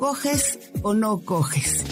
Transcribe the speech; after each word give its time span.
¿coges 0.00 0.58
o 0.82 0.94
no 0.94 1.20
coges? 1.20 1.84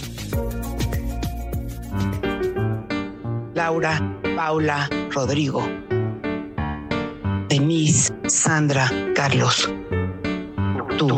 Laura, 3.55 4.01
Paula, 4.35 4.89
Rodrigo, 5.11 5.63
Denise, 7.49 8.13
Sandra, 8.27 8.91
Carlos, 9.15 9.71
tú. 10.97 11.09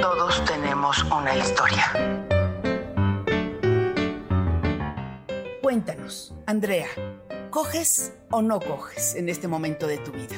Todos 0.00 0.44
tenemos 0.46 1.04
una 1.04 1.36
historia. 1.36 1.84
Cuéntanos, 5.62 6.34
Andrea, 6.46 6.88
¿coges 7.50 8.12
o 8.32 8.42
no 8.42 8.58
coges 8.58 9.14
en 9.14 9.28
este 9.28 9.46
momento 9.46 9.86
de 9.86 9.98
tu 9.98 10.10
vida? 10.10 10.36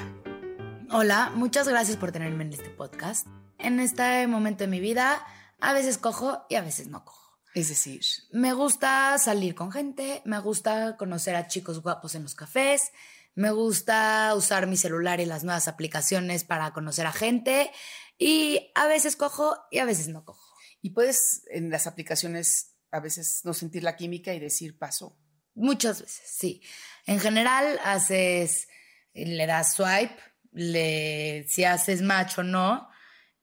Hola, 0.91 1.33
muchas 1.35 1.67
gracias 1.67 1.97
por 1.97 2.13
tenerme 2.13 2.45
en 2.45 2.53
este 2.53 2.69
podcast. 2.69 3.27
En 3.59 3.81
este 3.81 4.27
momento 4.27 4.65
de 4.65 4.69
mi 4.69 4.81
vida, 4.81 5.25
a 5.61 5.73
veces 5.73 5.99
cojo 5.99 6.45
y 6.49 6.57
a 6.57 6.63
veces 6.63 6.89
no 6.89 7.05
cojo. 7.05 7.41
Es 7.55 7.69
decir, 7.69 8.03
Me 8.33 8.53
gusta 8.53 9.17
salir 9.19 9.55
con 9.55 9.73
gente, 9.73 10.21
me 10.27 10.39
gusta 10.41 10.97
conocer 10.99 11.37
a 11.37 11.49
chicos 11.49 11.81
guapos 11.81 12.15
en 12.15 12.23
los 12.23 12.35
cafés, 12.35 12.93
me 13.35 13.51
gusta 13.51 14.35
usar 14.37 14.67
mi 14.67 14.77
celular 14.77 15.21
y 15.21 15.27
las 15.27 15.43
nuevas 15.43 15.69
aplicaciones 15.69 16.45
para 16.45 16.73
conocer 16.73 17.07
a 17.07 17.13
gente 17.13 17.71
y 18.19 18.71
a 18.75 18.87
veces 18.87 19.17
cojo 19.17 19.57
y 19.71 19.79
a 19.79 19.85
veces 19.85 20.09
no 20.09 20.25
cojo. 20.25 20.55
y 20.83 20.91
puedes 20.91 21.43
en 21.51 21.71
las 21.71 21.87
aplicaciones 21.87 22.77
a 22.91 23.01
veces 23.01 23.41
no 23.45 23.55
sentir 23.55 23.83
la 23.83 23.97
química 23.97 24.33
y 24.35 24.39
decir 24.39 24.79
paso. 24.79 25.19
Muchas 25.55 26.03
veces, 26.03 26.23
sí. 26.27 26.63
En 27.07 27.19
general, 27.19 27.81
haces, 27.85 28.69
le 29.15 29.47
das 29.47 29.75
swipe, 29.75 30.17
le, 30.53 31.47
si 31.49 31.65
haces 31.65 32.03
match 32.03 32.39
o 32.39 32.43
no, 32.43 32.89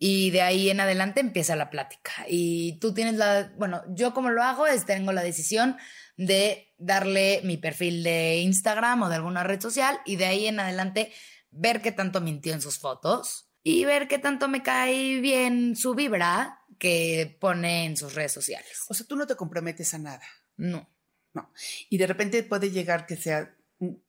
y 0.05 0.31
de 0.31 0.41
ahí 0.41 0.69
en 0.69 0.81
adelante 0.81 1.21
empieza 1.21 1.55
la 1.55 1.69
plática. 1.69 2.11
Y 2.27 2.77
tú 2.79 2.93
tienes 2.93 3.15
la, 3.15 3.53
bueno, 3.55 3.83
yo 3.87 4.13
como 4.13 4.31
lo 4.31 4.43
hago 4.43 4.67
es 4.67 4.85
tengo 4.85 5.13
la 5.13 5.23
decisión 5.23 5.77
de 6.17 6.75
darle 6.77 7.39
mi 7.45 7.55
perfil 7.55 8.03
de 8.03 8.39
Instagram 8.39 9.03
o 9.03 9.07
de 9.09 9.15
alguna 9.15 9.43
red 9.43 9.61
social 9.61 9.97
y 10.05 10.17
de 10.17 10.25
ahí 10.25 10.47
en 10.47 10.59
adelante 10.59 11.13
ver 11.51 11.81
qué 11.81 11.93
tanto 11.93 12.19
mintió 12.19 12.51
en 12.53 12.59
sus 12.59 12.79
fotos 12.79 13.49
y 13.63 13.85
ver 13.85 14.09
qué 14.09 14.19
tanto 14.19 14.49
me 14.49 14.61
cae 14.61 15.21
bien 15.21 15.77
su 15.77 15.95
vibra 15.95 16.59
que 16.77 17.37
pone 17.39 17.85
en 17.85 17.95
sus 17.95 18.13
redes 18.13 18.33
sociales. 18.33 18.81
O 18.89 18.93
sea, 18.93 19.07
tú 19.07 19.15
no 19.15 19.25
te 19.25 19.37
comprometes 19.37 19.93
a 19.93 19.99
nada. 19.99 20.27
No. 20.57 20.93
No. 21.33 21.49
Y 21.89 21.97
de 21.97 22.07
repente 22.07 22.43
puede 22.43 22.71
llegar 22.71 23.05
que 23.05 23.15
sea, 23.15 23.55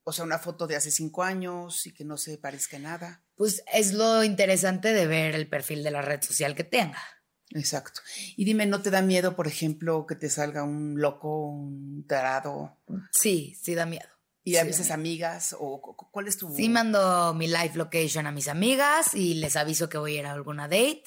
o 0.02 0.12
sea, 0.12 0.24
una 0.24 0.38
foto 0.38 0.66
de 0.66 0.76
hace 0.76 0.90
cinco 0.90 1.22
años 1.22 1.86
y 1.86 1.92
que 1.92 2.04
no 2.04 2.16
se 2.16 2.38
parezca 2.38 2.78
nada. 2.78 3.24
Pues 3.36 3.62
es 3.72 3.92
lo 3.92 4.22
interesante 4.24 4.92
de 4.92 5.06
ver 5.06 5.34
el 5.34 5.48
perfil 5.48 5.82
de 5.82 5.90
la 5.90 6.02
red 6.02 6.22
social 6.22 6.54
que 6.54 6.64
tenga. 6.64 7.02
Exacto. 7.50 8.00
Y 8.36 8.44
dime, 8.44 8.66
¿no 8.66 8.82
te 8.82 8.90
da 8.90 9.02
miedo, 9.02 9.36
por 9.36 9.46
ejemplo, 9.46 10.06
que 10.06 10.16
te 10.16 10.28
salga 10.30 10.62
un 10.64 11.00
loco, 11.00 11.46
un 11.48 12.04
tarado? 12.06 12.78
Sí, 13.12 13.54
sí 13.62 13.74
da 13.74 13.86
miedo. 13.86 14.08
Y 14.42 14.56
a 14.56 14.64
veces 14.64 14.90
amigas, 14.90 15.54
o 15.58 15.80
cu- 15.80 15.96
cu- 15.96 16.10
¿cuál 16.10 16.28
es 16.28 16.36
tu...? 16.36 16.54
Sí 16.54 16.68
mando 16.68 17.32
mi 17.34 17.46
live 17.46 17.72
location 17.76 18.26
a 18.26 18.32
mis 18.32 18.48
amigas 18.48 19.14
y 19.14 19.34
les 19.34 19.56
aviso 19.56 19.88
que 19.88 19.96
voy 19.98 20.16
a 20.16 20.20
ir 20.20 20.26
a 20.26 20.32
alguna 20.32 20.64
date. 20.68 21.04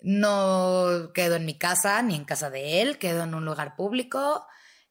No 0.00 1.10
quedo 1.12 1.36
en 1.36 1.44
mi 1.44 1.58
casa 1.58 2.00
ni 2.02 2.14
en 2.14 2.24
casa 2.24 2.50
de 2.50 2.82
él, 2.82 2.98
quedo 2.98 3.24
en 3.24 3.34
un 3.34 3.44
lugar 3.44 3.74
público. 3.76 4.46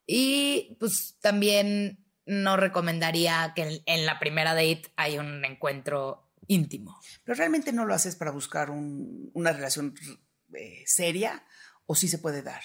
Y 0.06 0.76
pues 0.80 1.18
también 1.22 2.06
no 2.28 2.56
recomendaría 2.58 3.54
que 3.56 3.82
en- 3.86 4.06
la 4.06 4.20
primera 4.20 4.54
date 4.54 4.84
hay 4.96 5.18
un 5.18 5.44
encuentro 5.46 6.30
íntimo. 6.48 7.00
Pero 7.24 7.38
realmente 7.38 7.72
no 7.74 7.86
lo 7.86 7.94
haces 7.94 8.16
para 8.16 8.32
buscar 8.32 8.70
un- 8.70 9.32
una 9.34 9.52
relación 9.52 9.96
eh, 10.54 10.84
seria, 10.86 11.44
o 11.86 11.96
sí 11.96 12.08
se 12.08 12.20
puede 12.20 12.42
dar. 12.42 12.62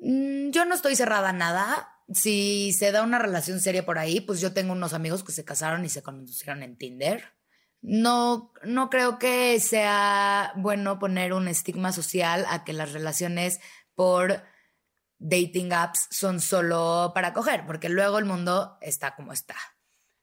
Mm, 0.00 0.50
Yo 0.50 0.64
no 0.64 0.74
estoy 0.74 0.96
cerrada 0.96 1.30
a 1.30 1.32
nada. 1.34 1.88
Si 2.12 2.72
se 2.72 2.92
da 2.92 3.02
una 3.02 3.18
relación 3.18 3.60
seria 3.60 3.84
por 3.86 3.98
ahí, 3.98 4.20
pues 4.20 4.40
yo 4.40 4.52
tengo 4.52 4.72
unos 4.72 4.92
amigos 4.94 5.22
que 5.24 5.32
se 5.32 5.44
casaron 5.44 5.84
y 5.84 5.88
se 5.88 6.02
conocieron 6.02 6.62
en 6.62 6.76
Tinder. 6.76 7.24
No, 7.80 8.52
no 8.64 8.90
creo 8.90 9.18
que 9.18 9.58
sea 9.60 10.52
bueno 10.56 10.98
poner 10.98 11.32
un 11.32 11.48
estigma 11.48 11.92
social 11.92 12.44
a 12.48 12.64
que 12.64 12.72
las 12.72 12.92
relaciones 12.92 13.60
por 13.94 14.42
dating 15.22 15.72
apps 15.72 16.08
son 16.10 16.40
solo 16.40 17.12
para 17.14 17.32
coger, 17.32 17.64
porque 17.66 17.88
luego 17.88 18.18
el 18.18 18.24
mundo 18.24 18.76
está 18.80 19.14
como 19.14 19.32
está. 19.32 19.56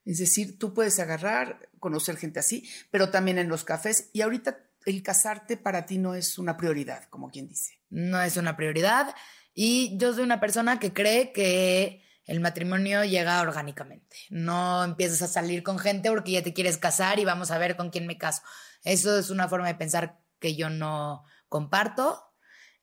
Es 0.04 0.18
decir, 0.18 0.58
tú 0.58 0.74
puedes 0.74 0.98
agarrar, 0.98 1.68
conocer 1.78 2.16
gente 2.16 2.40
así, 2.40 2.68
pero 2.90 3.10
también 3.10 3.38
en 3.38 3.48
los 3.48 3.64
cafés. 3.64 4.10
Y 4.12 4.20
ahorita 4.22 4.58
el 4.86 5.02
casarte 5.02 5.56
para 5.56 5.86
ti 5.86 5.98
no 5.98 6.14
es 6.14 6.38
una 6.38 6.56
prioridad, 6.56 7.04
como 7.10 7.30
quien 7.30 7.48
dice. 7.48 7.80
no 7.90 8.22
es 8.22 8.36
una 8.36 8.56
prioridad 8.56 9.14
y 9.54 9.96
yo 9.98 10.14
soy 10.14 10.22
una 10.22 10.40
persona 10.40 10.78
que 10.78 10.92
cree 10.92 11.32
que 11.32 12.04
el 12.24 12.40
matrimonio 12.40 13.04
llega 13.04 13.40
orgánicamente. 13.40 14.16
No 14.30 14.84
empiezas 14.84 15.22
a 15.22 15.28
salir 15.28 15.62
con 15.62 15.78
gente 15.78 16.10
porque 16.10 16.32
ya 16.32 16.42
te 16.42 16.52
quieres 16.52 16.78
casar 16.78 17.18
y 17.18 17.24
vamos 17.24 17.50
a 17.50 17.58
ver 17.58 17.76
con 17.76 17.90
quién 17.90 18.06
me 18.06 18.18
caso. 18.18 18.42
Eso 18.84 19.18
es 19.18 19.30
una 19.30 19.48
forma 19.48 19.66
de 19.66 19.74
pensar 19.74 20.20
que 20.38 20.54
yo 20.54 20.70
no 20.70 21.24
comparto 21.48 22.22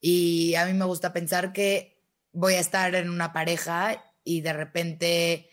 y 0.01 0.55
a 0.55 0.65
mí 0.65 0.73
me 0.73 0.85
gusta 0.85 1.13
pensar 1.13 1.53
que 1.53 1.96
voy 2.31 2.55
a 2.55 2.59
estar 2.59 2.93
en 2.95 3.09
una 3.09 3.33
pareja 3.33 4.03
y 4.23 4.41
de 4.41 4.53
repente 4.53 5.49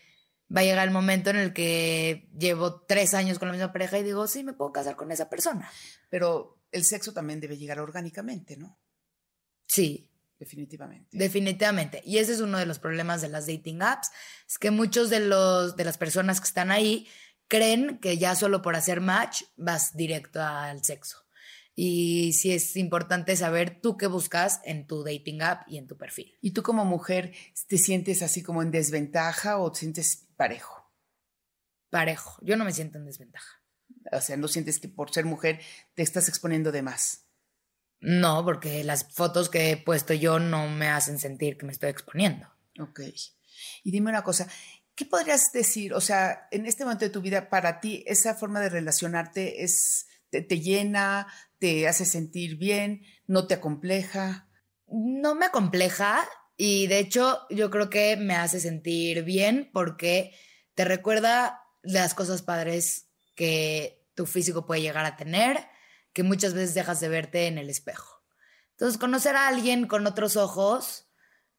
va 0.55 0.61
a 0.61 0.63
llegar 0.63 0.87
el 0.87 0.93
momento 0.93 1.29
en 1.29 1.37
el 1.37 1.53
que 1.53 2.29
llevo 2.37 2.81
tres 2.81 3.13
años 3.13 3.39
con 3.39 3.47
la 3.47 3.53
misma 3.53 3.71
pareja 3.71 3.97
y 3.97 4.03
digo, 4.03 4.27
sí, 4.27 4.43
me 4.43 4.53
puedo 4.53 4.71
casar 4.71 4.95
con 4.95 5.11
esa 5.11 5.29
persona. 5.29 5.71
Pero 6.09 6.61
el 6.71 6.83
sexo 6.83 7.13
también 7.13 7.39
debe 7.39 7.57
llegar 7.57 7.79
orgánicamente, 7.79 8.57
¿no? 8.57 8.79
Sí, 9.65 10.11
Definitivamente. 10.37 11.17
Definitivamente. 11.17 12.01
Y 12.05 12.17
ese 12.17 12.33
es 12.33 12.41
uno 12.41 12.57
de 12.57 12.65
los 12.65 12.79
problemas 12.79 13.21
de 13.21 13.29
las 13.29 13.47
dating 13.47 13.81
apps. 13.81 14.11
Es 14.47 14.57
que 14.57 14.69
muchos 14.69 15.09
de 15.09 15.21
los 15.21 15.75
de 15.75 15.85
las 15.85 15.97
personas 15.97 16.41
que 16.41 16.47
están 16.47 16.71
ahí 16.71 17.07
creen 17.47 17.99
que 17.99 18.17
ya 18.17 18.35
solo 18.35 18.61
por 18.61 18.75
hacer 18.75 19.01
match 19.01 19.43
vas 19.55 19.95
directo 19.95 20.41
al 20.41 20.83
sexo. 20.83 21.24
Y 21.75 22.31
sí 22.33 22.53
es 22.53 22.77
importante 22.77 23.35
saber 23.35 23.81
tú 23.81 23.97
qué 23.97 24.07
buscas 24.07 24.61
en 24.63 24.87
tu 24.87 25.03
dating 25.03 25.41
app 25.41 25.67
y 25.67 25.77
en 25.77 25.87
tu 25.87 25.97
perfil. 25.97 26.37
¿Y 26.41 26.51
tú 26.51 26.63
como 26.63 26.85
mujer 26.85 27.33
te 27.67 27.77
sientes 27.77 28.21
así 28.21 28.41
como 28.41 28.61
en 28.61 28.71
desventaja 28.71 29.57
o 29.59 29.71
te 29.71 29.79
sientes 29.79 30.25
parejo? 30.37 30.89
Parejo. 31.89 32.39
Yo 32.41 32.55
no 32.55 32.63
me 32.63 32.71
siento 32.71 32.97
en 32.97 33.05
desventaja. 33.05 33.61
O 34.11 34.21
sea, 34.21 34.37
no 34.37 34.47
sientes 34.47 34.79
que 34.79 34.87
por 34.87 35.11
ser 35.11 35.25
mujer 35.25 35.59
te 35.93 36.03
estás 36.03 36.29
exponiendo 36.29 36.71
de 36.71 36.81
más. 36.81 37.25
No, 37.99 38.43
porque 38.45 38.83
las 38.83 39.13
fotos 39.13 39.49
que 39.49 39.71
he 39.71 39.77
puesto 39.77 40.13
yo 40.13 40.39
no 40.39 40.69
me 40.69 40.87
hacen 40.87 41.19
sentir 41.19 41.57
que 41.57 41.65
me 41.65 41.71
estoy 41.71 41.89
exponiendo. 41.89 42.47
Ok. 42.79 43.01
Y 43.83 43.91
dime 43.91 44.09
una 44.09 44.23
cosa, 44.23 44.47
¿qué 44.95 45.05
podrías 45.05 45.51
decir? 45.51 45.93
O 45.93 46.01
sea, 46.01 46.47
en 46.51 46.65
este 46.65 46.83
momento 46.83 47.05
de 47.05 47.11
tu 47.11 47.21
vida, 47.21 47.49
para 47.49 47.79
ti, 47.79 48.03
esa 48.07 48.35
forma 48.35 48.59
de 48.59 48.69
relacionarte 48.69 49.63
es, 49.63 50.07
te, 50.29 50.41
te 50.41 50.59
llena, 50.59 51.27
te 51.59 51.87
hace 51.87 52.05
sentir 52.05 52.57
bien, 52.57 53.01
no 53.27 53.47
te 53.47 53.55
acompleja. 53.55 54.49
no 54.87 55.35
me 55.35 55.47
acompleja 55.47 56.27
y 56.57 56.87
de 56.87 56.99
hecho 56.99 57.41
yo 57.49 57.69
creo 57.69 57.89
que 57.89 58.15
me 58.17 58.35
hace 58.35 58.59
sentir 58.59 59.23
bien 59.23 59.69
porque 59.73 60.33
te 60.73 60.85
recuerda 60.85 61.61
las 61.81 62.13
cosas 62.13 62.41
padres 62.41 63.07
que 63.35 64.05
tu 64.15 64.25
físico 64.25 64.65
puede 64.65 64.81
llegar 64.81 65.05
a 65.05 65.17
tener, 65.17 65.59
que 66.13 66.23
muchas 66.23 66.53
veces 66.53 66.73
dejas 66.73 66.99
de 66.99 67.09
verte 67.09 67.47
en 67.47 67.57
el 67.57 67.69
espejo. 67.69 68.23
Entonces, 68.71 68.97
conocer 68.97 69.35
a 69.35 69.47
alguien 69.47 69.87
con 69.87 70.07
otros 70.07 70.35
ojos 70.35 71.07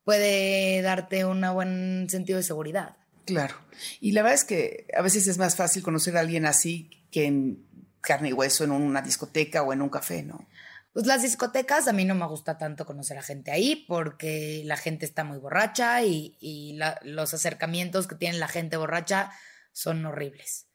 puede 0.04 0.82
darte 0.82 1.24
un 1.24 1.42
buen 1.52 2.08
sentido 2.10 2.38
de 2.38 2.42
seguridad. 2.42 2.96
Claro. 3.24 3.56
Y 4.00 4.12
la 4.12 4.22
verdad 4.22 4.34
es 4.34 4.44
que 4.44 4.86
a 4.96 5.02
veces 5.02 5.26
es 5.26 5.38
más 5.38 5.56
fácil 5.56 5.82
conocer 5.82 6.16
a 6.16 6.20
alguien 6.20 6.46
así 6.46 6.90
que 7.10 7.26
en 7.26 7.65
carne 8.06 8.30
y 8.30 8.32
hueso 8.32 8.64
en 8.64 8.70
una 8.70 9.02
discoteca 9.02 9.62
o 9.62 9.72
en 9.72 9.82
un 9.82 9.88
café, 9.88 10.22
¿no? 10.22 10.46
Pues 10.92 11.06
las 11.06 11.20
discotecas 11.20 11.88
a 11.88 11.92
mí 11.92 12.06
no 12.06 12.14
me 12.14 12.26
gusta 12.26 12.56
tanto 12.56 12.86
conocer 12.86 13.18
a 13.18 13.22
gente 13.22 13.50
ahí 13.50 13.84
porque 13.86 14.62
la 14.64 14.78
gente 14.78 15.04
está 15.04 15.24
muy 15.24 15.36
borracha 15.36 16.02
y, 16.02 16.78
los 17.02 17.34
acercamientos 17.34 18.06
que 18.06 18.14
tiene 18.14 18.38
la 18.38 18.48
gente 18.48 18.78
borracha 18.78 19.30
son 19.72 20.06
horribles. 20.06 20.68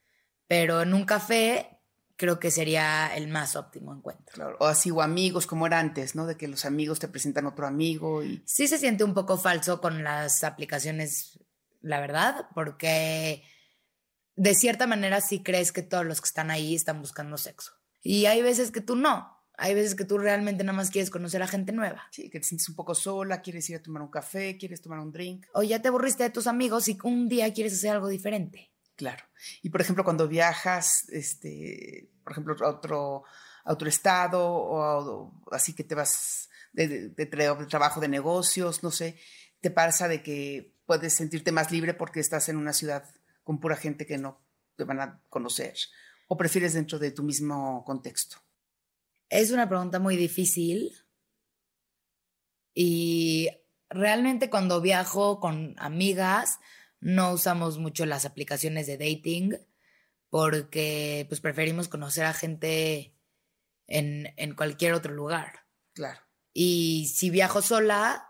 Pero 0.48 0.84
en 0.84 0.94
un 0.94 1.06
café 1.06 1.80
creo 2.18 2.40
que 2.40 2.52
sería 2.52 3.08
el 3.16 3.30
más 3.30 3.56
óptimo 3.56 3.96
encuentro. 3.96 4.36
Claro. 4.36 4.58
O 4.60 4.68
así, 4.68 4.92
o 4.92 5.02
amigos 5.02 5.48
como 5.48 5.66
era 5.66 5.80
antes, 5.80 6.14
¿no? 6.14 6.28
De 6.28 6.38
que 6.38 6.48
los 6.48 6.66
amigos 6.66 7.00
te 7.00 7.08
presentan 7.08 7.48
otro 7.48 7.66
amigo 7.66 8.24
y... 8.24 8.44
Sí 8.46 8.68
se 8.68 8.78
siente 8.78 9.04
un 9.04 9.16
poco 9.16 9.40
falso 9.40 9.82
con 9.82 10.04
las 10.04 10.44
aplicaciones, 10.44 11.40
la 11.82 12.00
verdad, 12.00 12.46
porque 12.54 13.44
de 14.36 14.56
cierta 14.56 14.88
manera 14.88 15.22
sí 15.22 15.44
crees 15.44 15.72
que 15.72 15.82
todos 15.82 16.06
los 16.06 16.22
que 16.22 16.28
están 16.28 16.52
ahí 16.52 16.76
están 16.76 17.02
buscando 17.02 17.38
sexo. 17.38 17.74
Y 18.02 18.26
hay 18.26 18.42
veces 18.42 18.72
que 18.72 18.82
tú 18.82 18.96
no. 18.96 19.38
Hay 19.58 19.76
veces 19.76 19.94
que 19.94 20.06
tú 20.06 20.18
realmente 20.18 20.64
nada 20.64 20.76
más 20.76 20.90
quieres 20.90 21.12
conocer 21.12 21.44
a 21.44 21.48
gente 21.48 21.72
nueva. 21.72 22.08
Sí, 22.12 22.30
que 22.30 22.40
te 22.40 22.46
sientes 22.46 22.68
un 22.68 22.76
poco 22.76 22.96
sola, 22.96 23.42
quieres 23.42 23.70
ir 23.70 23.76
a 23.76 23.84
tomar 23.84 24.02
un 24.02 24.10
café, 24.10 24.58
quieres 24.58 24.82
tomar 24.82 25.00
un 25.00 25.12
drink. 25.12 25.46
O 25.54 25.62
ya 25.62 25.82
te 25.82 25.90
aburriste 25.90 26.24
de 26.24 26.32
tus 26.32 26.48
amigos 26.48 26.88
y 26.88 26.98
un 27.04 27.28
día 27.28 27.54
quieres 27.54 27.74
hacer 27.74 27.92
algo 27.92 28.08
diferente. 28.08 28.72
Claro. 28.96 29.24
Y 29.62 29.70
por 29.70 29.82
ejemplo, 29.82 30.04
cuando 30.04 30.28
viajas, 30.28 31.08
este, 31.10 32.10
por 32.24 32.32
ejemplo, 32.32 32.56
a 32.60 32.70
otro, 32.70 33.24
otro 33.66 33.88
estado 33.88 34.42
o, 34.44 35.34
así 35.52 35.74
que 35.74 35.84
te 35.84 35.96
vas 35.96 36.50
de, 36.74 37.10
trabajo 37.70 38.00
de 38.00 38.08
negocios, 38.08 38.84
no 38.84 38.92
sé, 38.92 39.20
te 39.60 39.72
pasa 39.72 40.08
de 40.08 40.24
que 40.24 40.74
puedes 40.86 41.14
sentirte 41.14 41.52
más 41.52 41.72
libre 41.72 41.94
porque 41.94 42.20
estás 42.20 42.50
en 42.50 42.58
una 42.58 42.74
ciudad 42.74 43.04
con 43.52 43.60
pura 43.60 43.76
gente 43.76 44.06
que 44.06 44.18
no 44.18 44.42
te 44.78 44.86
van 44.86 45.02
a 45.02 45.22
conocer 45.28 45.76
o 46.30 46.38
prefieres 46.38 46.74
dentro 46.74 47.00
de 47.00 47.12
tu 47.12 47.22
mismo 47.22 47.84
contexto. 47.84 48.38
Es 49.28 49.52
una 49.52 49.68
pregunta 49.68 50.00
muy 50.00 50.16
difícil 50.16 50.96
y 52.74 53.50
realmente 53.90 54.50
cuando 54.50 54.80
viajo 54.80 55.42
con 55.42 55.76
amigas, 55.80 56.62
no 57.02 57.34
usamos 57.34 57.78
mucho 57.78 58.06
las 58.06 58.24
aplicaciones 58.24 58.88
de 58.88 58.98
dating 58.98 59.58
porque 60.30 61.26
pues 61.28 61.42
preferimos 61.42 61.90
conocer 61.90 62.24
a 62.24 62.32
gente 62.32 63.18
en, 63.88 64.34
en 64.38 64.56
cualquier 64.56 64.94
otro 64.94 65.14
lugar. 65.14 65.66
Claro. 65.92 66.22
Y 66.54 67.12
si 67.14 67.30
viajo 67.30 67.62
sola, 67.62 68.30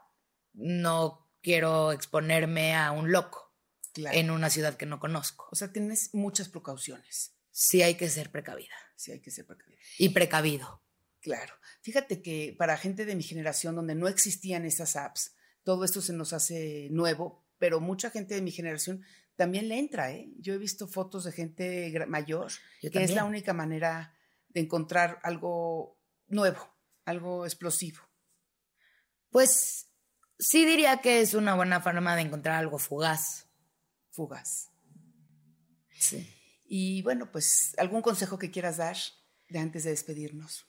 no 0.54 1.30
quiero 1.44 1.92
exponerme 1.92 2.76
a 2.76 2.92
un 2.92 3.12
loco 3.12 3.51
en 3.96 4.32
una 4.32 4.50
ciudad 4.50 4.76
que 4.76 4.86
no 4.86 5.00
conozco. 5.00 5.48
O 5.52 5.56
sea, 5.56 5.72
tienes 5.72 6.14
muchas 6.14 6.50
precauciones. 6.50 7.36
Sí 7.52 7.82
hay 7.82 7.96
que 7.96 8.10
ser 8.10 8.32
precavida. 8.32 8.76
Sí 8.96 9.12
hay 9.12 9.20
que 9.20 9.32
ser 9.32 9.46
precavida. 9.46 9.80
Y 9.98 10.10
precavido. 10.10 10.82
Claro. 11.20 11.54
Fíjate 11.82 12.22
que 12.22 12.56
para 12.58 12.78
gente 12.78 13.06
de 13.06 13.16
mi 13.16 13.24
generación 13.24 13.76
donde 13.76 13.96
no 13.96 14.08
existían 14.08 14.66
esas 14.66 14.96
apps, 14.96 15.36
todo 15.64 15.86
esto 15.86 16.02
se 16.02 16.14
nos 16.14 16.34
hace 16.34 16.88
nuevo 16.92 17.46
pero 17.62 17.80
mucha 17.80 18.10
gente 18.10 18.34
de 18.34 18.42
mi 18.42 18.50
generación 18.50 19.06
también 19.36 19.70
le 19.70 19.78
entra. 19.78 20.12
¿eh? 20.12 20.32
Yo 20.40 20.56
he 20.56 20.58
visto 20.58 20.88
fotos 20.88 21.26
de 21.26 21.32
gente 21.32 21.94
mayor, 22.08 22.52
que 22.82 23.04
es 23.04 23.14
la 23.14 23.24
única 23.24 23.54
manera 23.54 24.16
de 24.50 24.62
encontrar 24.62 25.20
algo 25.22 26.00
nuevo, 26.28 26.76
algo 27.06 27.46
explosivo. 27.46 28.00
Pues 29.30 29.92
sí 30.40 30.66
diría 30.66 31.02
que 31.02 31.22
es 31.22 31.36
una 31.36 31.54
buena 31.54 31.82
forma 31.82 32.16
de 32.16 32.24
encontrar 32.24 32.56
algo 32.56 32.80
fugaz. 32.80 33.48
Fugaz. 34.12 34.70
Sí. 35.98 36.32
Y 36.66 37.02
bueno, 37.02 37.32
pues 37.32 37.76
algún 37.78 38.02
consejo 38.02 38.38
que 38.38 38.52
quieras 38.52 38.78
dar 38.78 38.98
de 39.50 39.60
antes 39.60 39.84
de 39.84 39.90
despedirnos. 39.90 40.66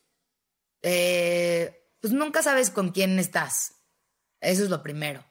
Eh, 0.82 1.90
pues 2.00 2.12
nunca 2.12 2.42
sabes 2.42 2.70
con 2.70 2.90
quién 2.90 3.18
estás. 3.18 3.74
Eso 4.40 4.64
es 4.64 4.70
lo 4.70 4.82
primero 4.82 5.24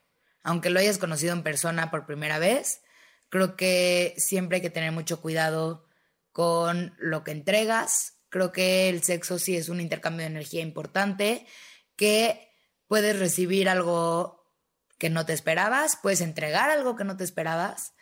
aunque 0.43 0.69
lo 0.69 0.79
hayas 0.79 0.97
conocido 0.97 1.33
en 1.33 1.43
persona 1.43 1.91
por 1.91 2.05
primera 2.05 2.39
vez, 2.39 2.81
creo 3.29 3.55
que 3.55 4.13
siempre 4.17 4.57
hay 4.57 4.61
que 4.61 4.69
tener 4.69 4.91
mucho 4.91 5.21
cuidado 5.21 5.85
con 6.31 6.95
lo 6.99 7.23
que 7.23 7.31
entregas. 7.31 8.17
Creo 8.29 8.51
que 8.51 8.89
el 8.89 9.03
sexo 9.03 9.39
sí 9.39 9.55
es 9.55 9.69
un 9.69 9.81
intercambio 9.81 10.21
de 10.21 10.31
energía 10.31 10.61
importante, 10.61 11.45
que 11.95 12.49
puedes 12.87 13.17
recibir 13.19 13.69
algo 13.69 14.41
que 14.97 15.09
no 15.09 15.25
te 15.25 15.33
esperabas, 15.33 15.97
puedes 16.01 16.21
entregar 16.21 16.69
algo 16.69 16.95
que 16.95 17.03
no 17.03 17.17
te 17.17 17.23
esperabas. 17.23 17.93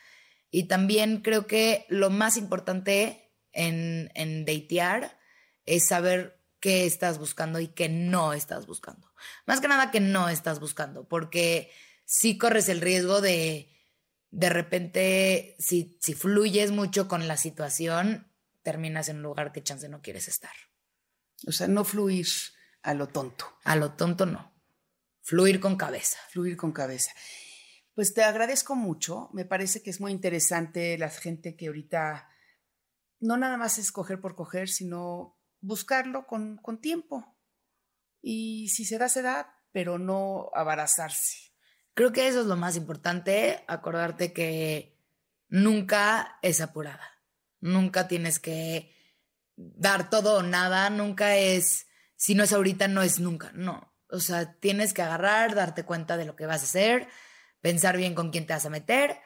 Y 0.52 0.64
también 0.64 1.22
creo 1.22 1.48
que 1.48 1.86
lo 1.90 2.10
más 2.10 2.38
importante 2.38 3.32
en, 3.52 4.12
en 4.16 4.46
datear 4.46 5.20
es 5.66 5.88
saber 5.88 6.40
qué 6.60 6.86
estás 6.86 7.20
buscando 7.20 7.60
y 7.60 7.68
qué 7.68 7.90
no 7.90 8.34
estás 8.34 8.66
buscando. 8.66 9.12
Más 9.46 9.62
que 9.62 9.68
nada 9.68 9.92
que 9.92 10.00
no 10.00 10.30
estás 10.30 10.60
buscando, 10.60 11.08
porque 11.08 11.72
sí 12.06 12.38
corres 12.38 12.70
el 12.70 12.82
riesgo 12.82 13.22
de, 13.22 13.70
de 14.32 14.50
repente, 14.50 15.56
si, 15.60 15.98
si 16.02 16.14
fluyes 16.14 16.72
mucho 16.72 17.08
con 17.08 17.28
la 17.28 17.38
situación, 17.38 18.32
terminas 18.62 19.10
en 19.10 19.18
un 19.18 19.24
lugar 19.24 19.52
que 19.52 19.64
chance 19.64 19.88
no 19.90 20.02
quieres 20.02 20.28
estar. 20.28 20.54
O 21.48 21.52
sea, 21.52 21.68
no 21.68 21.86
fluir 21.86 22.28
a 22.82 22.94
lo 22.94 23.08
tonto. 23.08 23.46
A 23.64 23.76
lo 23.76 23.94
tonto 23.94 24.26
no. 24.26 24.54
Fluir 25.22 25.60
con 25.60 25.76
cabeza. 25.76 26.18
Fluir 26.30 26.58
con 26.58 26.72
cabeza. 26.72 27.12
Pues 28.00 28.14
te 28.14 28.24
agradezco 28.24 28.78
mucho. 28.78 29.30
Me 29.34 29.44
parece 29.44 29.84
que 29.84 29.90
es 29.90 30.00
muy 30.00 30.14
interesante 30.14 30.98
la 30.98 31.10
gente 31.10 31.58
que 31.58 31.68
ahorita 31.68 32.30
no 33.20 33.36
nada 33.36 33.58
más 33.58 33.78
es 33.78 33.92
coger 33.92 34.22
por 34.22 34.36
coger, 34.36 34.70
sino 34.70 35.38
buscarlo 35.60 36.26
con, 36.26 36.56
con 36.60 36.80
tiempo. 36.80 37.36
Y 38.22 38.70
si 38.70 38.86
se 38.86 38.98
da, 38.98 39.10
se 39.10 39.22
da, 39.22 39.54
pero 39.74 40.00
no 40.00 40.50
abarazarse. 40.54 41.52
Creo 41.94 42.14
que 42.14 42.30
eso 42.30 42.40
es 42.40 42.46
lo 42.46 42.56
más 42.56 42.78
importante, 42.78 43.66
acordarte 43.68 44.32
que 44.32 44.98
nunca 45.50 46.40
es 46.42 46.62
apurada. 46.62 47.22
Nunca 47.60 48.08
tienes 48.08 48.40
que 48.40 48.96
dar 49.58 50.10
todo 50.10 50.38
o 50.38 50.42
nada, 50.42 50.90
nunca 50.90 51.36
es, 51.36 51.88
si 52.16 52.34
no 52.34 52.46
es 52.46 52.54
ahorita, 52.54 52.88
no 52.88 53.02
es 53.02 53.20
nunca, 53.20 53.52
no. 53.56 53.94
O 54.10 54.22
sea, 54.22 54.54
tienes 54.54 54.94
que 54.94 55.02
agarrar, 55.02 55.54
darte 55.54 55.84
cuenta 55.84 56.16
de 56.16 56.24
lo 56.24 56.38
que 56.38 56.46
vas 56.46 56.62
a 56.62 56.64
hacer, 56.64 57.10
pensar 57.62 57.98
bien 57.98 58.16
con 58.16 58.32
quién 58.32 58.46
te 58.46 58.54
vas 58.54 58.66
a 58.66 58.70
meter 58.70 59.18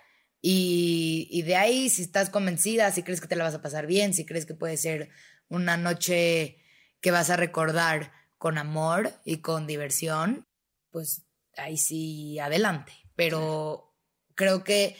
y, 0.45 1.41
de 1.43 1.55
ahí, 1.55 1.89
si 1.89 2.01
estás 2.01 2.29
convencida, 2.29 2.91
si 2.91 3.01
crees 3.01 3.21
que 3.21 3.29
te 3.29 3.37
la 3.37 3.45
vas 3.45 3.53
a 3.53 3.61
pasar 3.61 3.87
bien, 3.87 4.13
si 4.13 4.25
crees 4.25 4.45
que 4.45 4.53
puede 4.53 4.75
ser 4.75 5.09
una 5.47 5.77
noche 5.77 6.57
que 6.99 7.11
vas 7.11 7.29
a 7.29 7.37
recordar 7.37 8.11
con 8.37 8.57
amor 8.57 9.13
y 9.23 9.37
con 9.37 9.67
diversión, 9.67 10.45
pues 10.89 11.23
ahí 11.55 11.77
sí, 11.77 12.39
adelante. 12.39 12.91
Pero 13.15 13.95
creo 14.35 14.65
que 14.65 14.97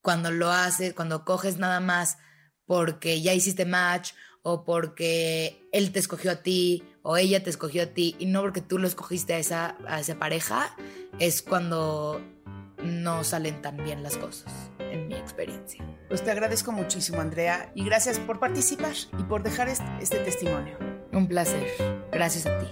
cuando 0.00 0.30
lo 0.30 0.50
haces, 0.50 0.94
cuando 0.94 1.26
coges 1.26 1.58
nada 1.58 1.80
más 1.80 2.16
porque 2.64 3.20
ya 3.20 3.34
hiciste 3.34 3.66
match 3.66 4.12
o 4.42 4.64
porque 4.64 5.68
él 5.70 5.92
te 5.92 5.98
escogió 5.98 6.30
a 6.30 6.42
ti 6.42 6.82
o 7.02 7.18
ella 7.18 7.42
te 7.42 7.50
escogió 7.50 7.82
a 7.82 7.86
ti 7.92 8.16
y 8.18 8.24
no 8.24 8.40
porque 8.40 8.62
tú 8.62 8.78
lo 8.78 8.88
escogiste 8.88 9.34
a 9.34 9.38
esa, 9.38 9.76
a 9.86 10.00
esa 10.00 10.18
pareja, 10.18 10.74
es 11.18 11.42
cuando 11.42 12.22
no 12.86 13.24
salen 13.24 13.60
tan 13.62 13.76
bien 13.76 14.02
las 14.02 14.16
cosas, 14.16 14.52
en 14.78 15.08
mi 15.08 15.14
experiencia. 15.14 15.84
Pues 16.08 16.22
te 16.22 16.30
agradezco 16.30 16.72
muchísimo, 16.72 17.20
Andrea, 17.20 17.70
y 17.74 17.84
gracias 17.84 18.18
por 18.18 18.38
participar 18.38 18.94
y 19.18 19.22
por 19.24 19.42
dejar 19.42 19.68
este, 19.68 19.86
este 20.00 20.18
testimonio. 20.18 20.78
Un 21.12 21.28
placer. 21.28 21.66
Gracias 22.10 22.46
a 22.46 22.58
ti. 22.58 22.66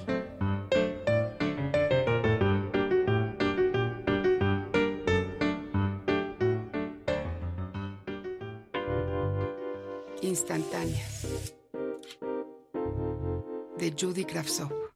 instantáneas 10.35 11.55
de 13.79 13.95
Judy 13.97 14.25
Kravtsov. 14.25 14.94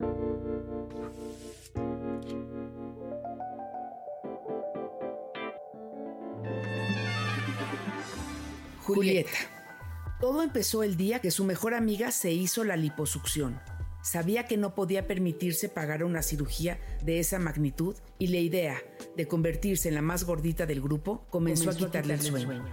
Julieta. 8.95 9.39
Todo 10.21 10.43
empezó 10.43 10.83
el 10.83 10.97
día 10.97 11.21
que 11.21 11.31
su 11.31 11.45
mejor 11.45 11.75
amiga 11.75 12.11
se 12.11 12.33
hizo 12.33 12.65
la 12.65 12.77
liposucción. 12.77 13.61
Sabía 14.03 14.47
que 14.47 14.57
no 14.57 14.75
podía 14.75 15.07
permitirse 15.07 15.69
pagar 15.69 16.03
una 16.03 16.23
cirugía 16.23 16.79
de 17.03 17.19
esa 17.21 17.39
magnitud 17.39 17.97
y 18.19 18.29
la 18.29 18.39
idea 18.39 18.83
de 19.17 19.29
convertirse 19.29 19.89
en 19.89 19.95
la 19.95 20.03
más 20.03 20.25
gordita 20.25 20.67
del 20.67 20.81
grupo 20.81 21.27
comenzó, 21.31 21.71
a 21.71 21.75
quitarle, 21.75 22.15
el 22.15 22.21
sueño. 22.21 22.65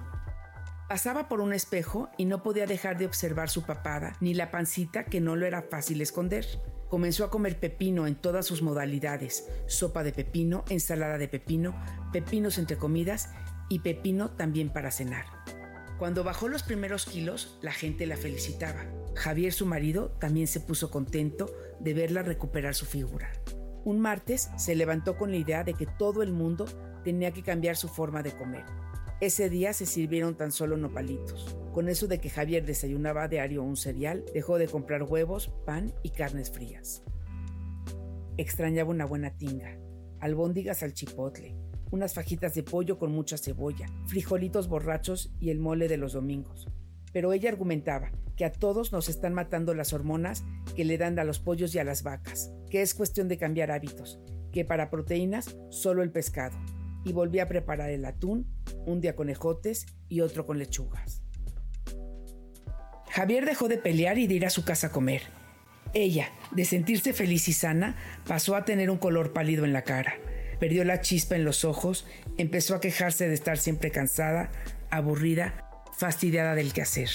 Pasaba 0.88 1.28
por 1.28 1.42
un 1.42 1.52
espejo 1.52 2.10
y 2.18 2.26
no 2.26 2.44
podía 2.44 2.68
dejar 2.68 2.98
de 2.98 3.08
observar 3.08 3.50
su 3.50 3.64
papada 3.64 4.16
ni 4.22 4.34
la 4.34 4.52
pancita 4.52 5.06
que 5.06 5.20
no 5.20 5.36
lo 5.36 5.46
era 5.46 5.64
fácil 5.64 6.02
esconder. 6.02 6.46
Comenzó 6.90 7.26
a 7.26 7.32
comer 7.32 7.60
pepino 7.60 8.08
en 8.08 8.16
todas 8.16 8.46
sus 8.46 8.62
modalidades, 8.62 9.48
sopa 9.66 10.04
de 10.04 10.14
pepino, 10.14 10.64
ensalada 10.70 11.18
de 11.18 11.28
pepino, 11.28 11.76
pepinos 12.14 12.60
entre 12.60 12.78
comidas 12.78 13.30
y 13.68 13.80
pepino 13.80 14.30
también 14.32 14.70
para 14.70 14.92
cenar. 14.92 15.26
Cuando 15.98 16.26
bajó 16.26 16.50
los 16.50 16.64
primeros 16.64 17.06
kilos, 17.06 17.58
la 17.62 17.72
gente 17.72 18.06
la 18.06 18.18
felicitaba. 18.18 18.86
Javier, 19.16 19.54
su 19.54 19.66
marido, 19.66 20.10
también 20.20 20.48
se 20.48 20.60
puso 20.60 20.92
contento 20.92 21.56
de 21.80 21.94
verla 21.94 22.22
recuperar 22.22 22.76
su 22.76 22.86
figura. 22.86 23.32
Un 23.86 24.00
martes 24.00 24.50
se 24.58 24.76
levantó 24.76 25.16
con 25.18 25.32
la 25.32 25.38
idea 25.38 25.64
de 25.64 25.74
que 25.74 25.86
todo 25.86 26.22
el 26.22 26.34
mundo 26.34 26.66
tenía 27.06 27.32
que 27.32 27.44
cambiar 27.44 27.78
su 27.78 27.88
forma 27.88 28.24
de 28.24 28.36
comer. 28.36 28.66
Ese 29.22 29.50
día 29.50 29.72
se 29.72 29.86
sirvieron 29.86 30.36
tan 30.36 30.52
solo 30.52 30.76
nopalitos. 30.76 31.56
Con 31.74 31.88
eso 31.88 32.08
de 32.08 32.20
que 32.20 32.30
Javier 32.30 32.66
desayunaba 32.66 33.24
a 33.24 33.28
diario 33.30 33.64
un 33.64 33.78
cereal, 33.78 34.26
dejó 34.34 34.58
de 34.58 34.68
comprar 34.68 35.04
huevos, 35.04 35.54
pan 35.66 35.94
y 36.04 36.10
carnes 36.10 36.52
frías. 36.52 37.04
Extrañaba 38.36 38.90
una 38.90 39.06
buena 39.06 39.38
tinga, 39.38 39.78
albóndigas 40.20 40.84
al 40.84 40.94
chipotle, 40.94 41.56
unas 41.96 42.14
fajitas 42.14 42.54
de 42.54 42.62
pollo 42.62 43.00
con 43.00 43.12
mucha 43.12 43.38
cebolla, 43.38 43.88
frijolitos 44.06 44.68
borrachos 44.68 45.32
y 45.40 45.50
el 45.50 45.60
mole 45.60 45.88
de 45.88 45.96
los 45.96 46.12
domingos. 46.12 46.68
Pero 47.14 47.32
ella 47.32 47.50
argumentaba 47.50 48.12
que 48.36 48.44
a 48.44 48.52
todos 48.52 48.92
nos 48.92 49.08
están 49.08 49.34
matando 49.34 49.74
las 49.74 49.94
hormonas 49.94 50.44
que 50.76 50.84
le 50.84 50.98
dan 50.98 51.18
a 51.18 51.24
los 51.24 51.40
pollos 51.40 51.74
y 51.74 51.80
a 51.80 51.86
las 51.86 52.04
vacas, 52.04 52.52
que 52.70 52.82
es 52.82 52.94
cuestión 52.94 53.30
de 53.30 53.38
cambiar 53.38 53.72
hábitos, 53.72 54.20
que 54.52 54.66
para 54.66 54.90
proteínas 54.90 55.56
solo 55.70 56.04
el 56.04 56.12
pescado. 56.12 56.58
Y 57.06 57.14
volví 57.14 57.40
a 57.40 57.48
preparar 57.48 57.90
el 57.90 58.04
atún, 58.04 58.46
un 58.86 59.00
día 59.00 59.16
con 59.16 59.30
ejotes 59.30 59.86
y 60.10 60.20
otro 60.20 60.46
con 60.46 60.60
lechugas. 60.60 61.22
Javier 63.10 63.46
dejó 63.46 63.70
de 63.70 63.78
pelear 63.78 64.18
y 64.18 64.28
de 64.28 64.34
ir 64.34 64.46
a 64.46 64.50
su 64.50 64.66
casa 64.66 64.88
a 64.88 64.92
comer. 64.92 65.22
Ella, 65.94 66.28
de 66.52 66.66
sentirse 66.66 67.14
feliz 67.14 67.48
y 67.48 67.54
sana, 67.54 67.96
pasó 68.28 68.58
a 68.58 68.66
tener 68.66 68.90
un 68.90 68.98
color 68.98 69.32
pálido 69.32 69.64
en 69.64 69.72
la 69.72 69.84
cara 69.84 70.16
perdió 70.60 70.84
la 70.84 71.02
chispa 71.02 71.36
en 71.36 71.46
los 71.46 71.66
ojos, 71.66 72.06
empezó 72.38 72.76
a 72.76 72.82
quejarse 72.82 73.28
de 73.28 73.34
estar 73.34 73.58
siempre 73.58 73.92
cansada, 73.92 74.52
aburrida, 74.90 75.70
fastidiada 75.98 76.56
del 76.56 76.74
quehacer. 76.74 77.10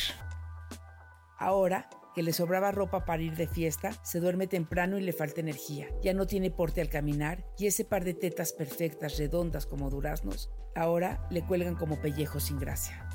Ahora 1.38 1.88
que 2.14 2.22
le 2.22 2.32
sobraba 2.32 2.72
ropa 2.72 3.04
para 3.04 3.22
ir 3.22 3.36
de 3.36 3.46
fiesta, 3.46 3.92
se 4.02 4.20
duerme 4.20 4.46
temprano 4.46 4.98
y 4.98 5.02
le 5.02 5.12
falta 5.12 5.40
energía. 5.40 5.88
Ya 6.02 6.12
no 6.12 6.26
tiene 6.26 6.50
porte 6.50 6.80
al 6.80 6.88
caminar 6.88 7.44
y 7.56 7.66
ese 7.66 7.84
par 7.84 8.04
de 8.04 8.14
tetas 8.14 8.52
perfectas, 8.52 9.16
redondas 9.18 9.66
como 9.66 9.90
duraznos, 9.90 10.50
ahora 10.74 11.26
le 11.30 11.42
cuelgan 11.42 11.76
como 11.76 12.00
pellejos 12.00 12.44
sin 12.44 12.58
gracia. 12.58 13.08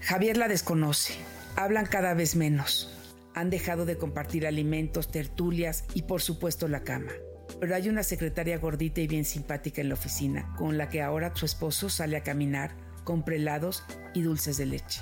Javier 0.00 0.36
la 0.36 0.48
desconoce. 0.48 1.14
Hablan 1.56 1.86
cada 1.86 2.14
vez 2.14 2.34
menos. 2.34 2.94
Han 3.34 3.50
dejado 3.50 3.84
de 3.84 3.98
compartir 3.98 4.46
alimentos, 4.46 5.10
tertulias 5.10 5.84
y 5.94 6.02
por 6.02 6.22
supuesto 6.22 6.66
la 6.66 6.82
cama 6.82 7.12
pero 7.60 7.74
hay 7.74 7.88
una 7.88 8.02
secretaria 8.02 8.58
gordita 8.58 9.00
y 9.00 9.06
bien 9.06 9.24
simpática 9.24 9.80
en 9.80 9.88
la 9.88 9.94
oficina, 9.94 10.54
con 10.56 10.78
la 10.78 10.88
que 10.88 11.02
ahora 11.02 11.34
su 11.34 11.46
esposo 11.46 11.88
sale 11.88 12.16
a 12.16 12.22
caminar, 12.22 12.76
compra 13.04 13.36
helados 13.36 13.84
y 14.14 14.22
dulces 14.22 14.58
de 14.58 14.66
leche. 14.66 15.00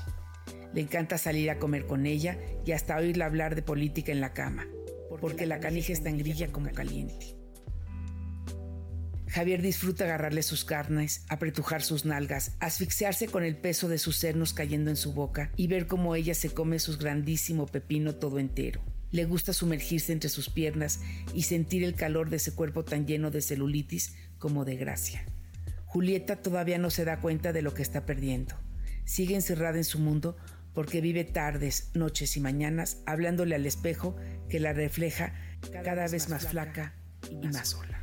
Le 0.73 0.81
encanta 0.81 1.19
salir 1.19 1.51
a 1.51 1.59
comer 1.59 1.87
con 1.87 2.07
ella 2.07 2.39
y 2.65 2.73
hasta 2.73 2.97
oírla 2.97 3.27
hablar 3.27 3.55
de 3.55 3.63
política 3.63 4.13
en 4.13 4.21
la 4.21 4.33
cama, 4.33 4.67
porque 5.21 5.47
la 5.47 5.61
canija 5.61 5.93
está 5.93 6.09
en 6.09 6.19
grilla 6.19 6.53
como 6.53 6.71
caliente. 6.73 7.37
Javier 9.29 9.61
disfruta 9.61 10.05
agarrarle 10.05 10.43
sus 10.43 10.65
carnes, 10.65 11.25
apretujar 11.29 11.83
sus 11.83 12.07
nalgas, 12.07 12.57
asfixiarse 12.59 13.27
con 13.27 13.45
el 13.45 13.57
peso 13.57 13.89
de 13.89 13.99
sus 13.99 14.17
cernos 14.17 14.55
cayendo 14.55 14.89
en 14.89 14.97
su 14.97 15.13
boca 15.13 15.51
y 15.57 15.67
ver 15.67 15.87
cómo 15.87 16.15
ella 16.15 16.35
se 16.35 16.51
come 16.51 16.79
su 16.79 16.97
grandísimo 16.97 17.67
pepino 17.67 18.15
todo 18.15 18.39
entero. 18.39 18.81
Le 19.17 19.25
gusta 19.25 19.55
sumergirse 19.55 20.13
entre 20.13 20.29
sus 20.29 20.51
piernas 20.51 21.01
y 21.33 21.45
sentir 21.45 21.83
el 21.85 21.95
calor 21.95 22.29
de 22.29 22.37
ese 22.37 22.55
cuerpo 22.55 22.85
tan 22.85 23.07
lleno 23.07 23.31
de 23.31 23.41
celulitis 23.41 24.15
como 24.39 24.67
de 24.67 24.77
gracia. 24.77 25.25
Julieta 25.87 26.37
todavía 26.37 26.77
no 26.77 26.91
se 26.91 27.07
da 27.07 27.23
cuenta 27.23 27.55
de 27.55 27.63
lo 27.63 27.73
que 27.73 27.81
está 27.81 28.05
perdiendo. 28.05 28.57
Sigue 29.07 29.35
encerrada 29.35 29.79
en 29.79 29.85
su 29.85 30.01
mundo 30.01 30.37
porque 30.75 31.01
vive 31.01 31.25
tardes, 31.25 31.93
noches 31.95 32.37
y 32.37 32.41
mañanas 32.41 32.99
hablándole 33.07 33.55
al 33.55 33.65
espejo 33.65 34.17
que 34.51 34.61
la 34.61 34.75
refleja 34.75 35.33
cada, 35.83 36.07
vez 36.09 36.29
más, 36.29 36.49
flaca 36.49 36.93
y 37.31 37.49
más 37.49 37.69
sola. 37.69 38.03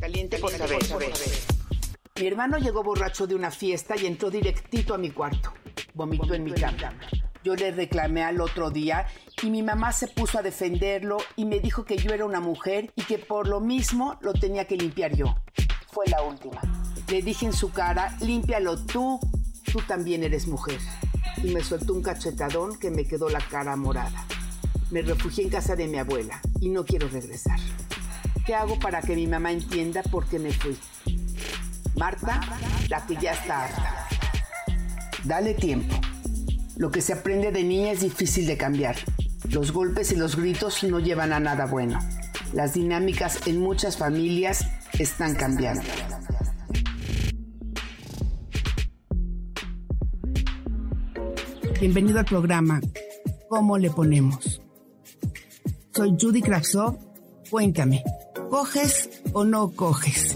Caliente 0.00 0.38
por 0.38 0.50
saber. 0.50 0.80
Mi 2.20 2.26
hermano 2.26 2.58
llegó 2.58 2.82
borracho 2.82 3.28
de 3.28 3.36
una 3.36 3.52
fiesta 3.52 3.94
y 3.96 4.06
entró 4.06 4.32
directito 4.32 4.94
a 4.94 4.98
mi 4.98 5.12
cuarto. 5.12 5.52
Vomitó 5.94 6.34
en 6.34 6.42
mi 6.42 6.52
cama. 6.54 6.98
Yo 7.46 7.54
le 7.54 7.70
reclamé 7.70 8.24
al 8.24 8.40
otro 8.40 8.72
día 8.72 9.06
y 9.40 9.50
mi 9.50 9.62
mamá 9.62 9.92
se 9.92 10.08
puso 10.08 10.36
a 10.36 10.42
defenderlo 10.42 11.18
y 11.36 11.44
me 11.44 11.60
dijo 11.60 11.84
que 11.84 11.96
yo 11.96 12.12
era 12.12 12.24
una 12.24 12.40
mujer 12.40 12.90
y 12.96 13.02
que 13.02 13.18
por 13.18 13.46
lo 13.46 13.60
mismo 13.60 14.18
lo 14.20 14.32
tenía 14.32 14.64
que 14.64 14.76
limpiar 14.76 15.14
yo. 15.14 15.32
Fue 15.92 16.06
la 16.08 16.22
última. 16.22 16.60
Le 17.08 17.22
dije 17.22 17.46
en 17.46 17.52
su 17.52 17.70
cara, 17.70 18.16
límpialo 18.20 18.84
tú, 18.84 19.20
tú 19.70 19.80
también 19.86 20.24
eres 20.24 20.48
mujer. 20.48 20.80
Y 21.36 21.54
me 21.54 21.62
soltó 21.62 21.94
un 21.94 22.02
cachetadón 22.02 22.80
que 22.80 22.90
me 22.90 23.04
quedó 23.04 23.28
la 23.28 23.38
cara 23.38 23.76
morada. 23.76 24.26
Me 24.90 25.02
refugié 25.02 25.44
en 25.44 25.50
casa 25.50 25.76
de 25.76 25.86
mi 25.86 25.98
abuela 25.98 26.40
y 26.60 26.68
no 26.68 26.84
quiero 26.84 27.06
regresar. 27.06 27.60
¿Qué 28.44 28.56
hago 28.56 28.76
para 28.80 29.02
que 29.02 29.14
mi 29.14 29.28
mamá 29.28 29.52
entienda 29.52 30.02
por 30.02 30.26
qué 30.26 30.40
me 30.40 30.52
fui? 30.52 30.76
Marta, 31.94 32.40
la 32.88 33.06
que 33.06 33.14
ya 33.14 33.34
está 33.34 33.66
harta. 33.66 34.08
Dale 35.22 35.54
tiempo. 35.54 35.94
Lo 36.76 36.90
que 36.90 37.00
se 37.00 37.14
aprende 37.14 37.52
de 37.52 37.64
niña 37.64 37.92
es 37.92 38.02
difícil 38.02 38.46
de 38.46 38.58
cambiar. 38.58 38.96
Los 39.48 39.72
golpes 39.72 40.12
y 40.12 40.16
los 40.16 40.36
gritos 40.36 40.84
no 40.84 41.00
llevan 41.00 41.32
a 41.32 41.40
nada 41.40 41.64
bueno. 41.64 41.98
Las 42.52 42.74
dinámicas 42.74 43.46
en 43.46 43.60
muchas 43.60 43.96
familias 43.96 44.66
están 44.98 45.34
cambiando. 45.36 45.82
Bienvenido 51.80 52.18
al 52.18 52.26
programa 52.26 52.80
¿Cómo 53.48 53.78
le 53.78 53.90
ponemos? 53.90 54.60
Soy 55.94 56.14
Judy 56.20 56.42
Kravsov. 56.42 56.98
Cuéntame, 57.50 58.02
¿coges 58.50 59.22
o 59.32 59.44
no 59.44 59.70
coges? 59.70 60.35